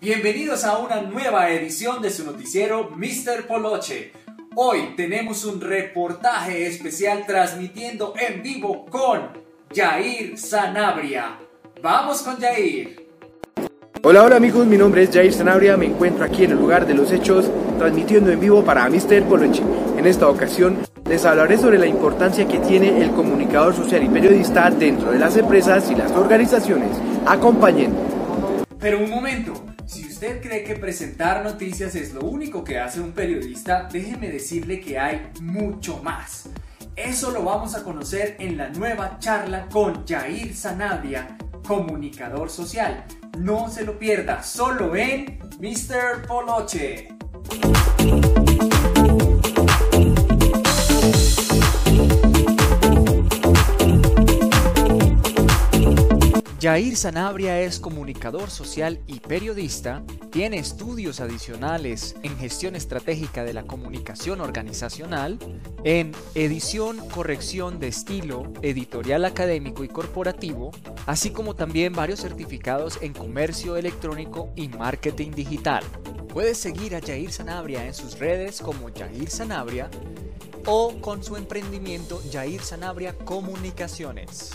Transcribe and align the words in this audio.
Bienvenidos 0.00 0.64
a 0.64 0.78
una 0.78 1.02
nueva 1.02 1.50
edición 1.50 2.00
de 2.00 2.08
su 2.08 2.24
noticiero 2.24 2.88
Mr. 2.96 3.46
Poloche. 3.46 4.12
Hoy 4.54 4.94
tenemos 4.96 5.44
un 5.44 5.60
reportaje 5.60 6.66
especial 6.66 7.26
transmitiendo 7.26 8.14
en 8.18 8.42
vivo 8.42 8.86
con 8.86 9.28
Jair 9.74 10.38
Sanabria. 10.38 11.36
Vamos 11.82 12.22
con 12.22 12.40
Jair. 12.40 13.08
Hola, 14.02 14.22
hola 14.22 14.36
amigos, 14.36 14.66
mi 14.66 14.78
nombre 14.78 15.02
es 15.02 15.10
Jair 15.10 15.34
Sanabria, 15.34 15.76
me 15.76 15.84
encuentro 15.84 16.24
aquí 16.24 16.44
en 16.44 16.52
el 16.52 16.58
lugar 16.58 16.86
de 16.86 16.94
los 16.94 17.12
hechos 17.12 17.50
transmitiendo 17.76 18.30
en 18.30 18.40
vivo 18.40 18.64
para 18.64 18.88
Mr. 18.88 19.24
Poloche. 19.28 19.62
En 19.98 20.06
esta 20.06 20.30
ocasión 20.30 20.78
les 21.06 21.26
hablaré 21.26 21.58
sobre 21.58 21.76
la 21.76 21.86
importancia 21.86 22.48
que 22.48 22.58
tiene 22.60 23.02
el 23.02 23.10
comunicador 23.10 23.76
social 23.76 24.02
y 24.02 24.08
periodista 24.08 24.70
dentro 24.70 25.12
de 25.12 25.18
las 25.18 25.36
empresas 25.36 25.90
y 25.90 25.94
las 25.94 26.12
organizaciones. 26.12 26.88
Acompañen. 27.26 27.92
Pero 28.78 28.98
un 28.98 29.10
momento, 29.10 29.52
usted 30.20 30.42
cree 30.42 30.64
que 30.64 30.76
presentar 30.76 31.42
noticias 31.42 31.94
es 31.94 32.12
lo 32.12 32.20
único 32.20 32.62
que 32.62 32.78
hace 32.78 33.00
un 33.00 33.12
periodista, 33.12 33.88
déjeme 33.90 34.28
decirle 34.28 34.78
que 34.78 34.98
hay 34.98 35.30
mucho 35.40 36.02
más. 36.02 36.50
Eso 36.94 37.30
lo 37.30 37.42
vamos 37.42 37.74
a 37.74 37.82
conocer 37.82 38.36
en 38.38 38.58
la 38.58 38.68
nueva 38.68 39.18
charla 39.18 39.66
con 39.72 40.06
Jair 40.06 40.54
Sanabria, 40.54 41.38
comunicador 41.66 42.50
social. 42.50 43.06
No 43.38 43.70
se 43.70 43.82
lo 43.82 43.98
pierda, 43.98 44.42
solo 44.42 44.94
en 44.94 45.38
Mr. 45.58 46.26
Poloche. 46.28 47.08
Jair 56.60 56.94
Sanabria 56.94 57.58
es 57.62 57.80
comunicador 57.80 58.50
social 58.50 59.00
y 59.06 59.20
periodista, 59.20 60.02
tiene 60.30 60.58
estudios 60.58 61.20
adicionales 61.20 62.16
en 62.22 62.36
gestión 62.36 62.76
estratégica 62.76 63.44
de 63.44 63.54
la 63.54 63.62
comunicación 63.62 64.42
organizacional, 64.42 65.38
en 65.84 66.12
edición, 66.34 66.98
corrección 67.08 67.80
de 67.80 67.88
estilo, 67.88 68.52
editorial 68.60 69.24
académico 69.24 69.84
y 69.84 69.88
corporativo, 69.88 70.70
así 71.06 71.30
como 71.30 71.56
también 71.56 71.94
varios 71.94 72.20
certificados 72.20 72.98
en 73.00 73.14
comercio 73.14 73.78
electrónico 73.78 74.52
y 74.54 74.68
marketing 74.68 75.30
digital. 75.30 75.82
Puedes 76.28 76.58
seguir 76.58 76.94
a 76.94 77.00
Jair 77.00 77.32
Sanabria 77.32 77.86
en 77.86 77.94
sus 77.94 78.18
redes 78.18 78.60
como 78.60 78.90
Jair 78.94 79.30
Sanabria 79.30 79.88
o 80.66 81.00
con 81.00 81.24
su 81.24 81.38
emprendimiento 81.38 82.20
Jair 82.30 82.60
Sanabria 82.60 83.16
Comunicaciones. 83.16 84.52